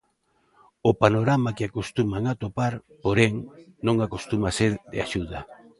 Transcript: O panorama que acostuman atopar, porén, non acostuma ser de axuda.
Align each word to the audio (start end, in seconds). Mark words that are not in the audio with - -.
O 0.89 0.91
panorama 1.01 1.55
que 1.57 1.65
acostuman 1.65 2.23
atopar, 2.27 2.73
porén, 3.03 3.33
non 3.85 3.95
acostuma 4.05 4.49
ser 4.59 4.71
de 4.91 4.97
axuda. 5.05 5.39